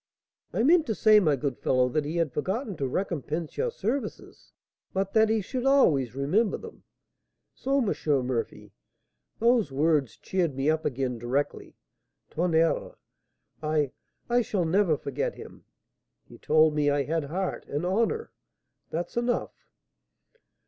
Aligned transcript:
'I 0.51 0.63
meant 0.63 0.87
to 0.87 0.95
say, 0.95 1.19
my 1.19 1.35
good 1.35 1.59
fellow, 1.59 1.87
that 1.89 2.05
he 2.05 2.15
had 2.17 2.33
forgotten 2.33 2.75
to 2.77 2.87
recompense 2.87 3.55
your 3.55 3.69
services, 3.69 4.51
but 4.93 5.13
that 5.13 5.29
he 5.29 5.41
should 5.41 5.63
always 5.63 6.15
remember 6.15 6.57
them.' 6.57 6.83
So, 7.53 7.77
M. 7.87 7.93
Murphy, 8.25 8.71
those 9.37 9.71
words 9.71 10.17
cheered 10.17 10.55
me 10.55 10.71
up 10.71 10.85
again 10.85 11.19
directly. 11.19 11.75
Tonnerre! 12.31 12.95
I 13.61 13.91
I 14.27 14.41
shall 14.41 14.65
never 14.65 14.97
forget 14.97 15.35
him. 15.35 15.65
He 16.27 16.39
told 16.39 16.73
me 16.73 16.89
I 16.89 17.03
had 17.03 17.25
heart 17.25 17.67
and 17.67 17.85
honour, 17.85 18.31
that's 18.89 19.15
enough." 19.15 19.51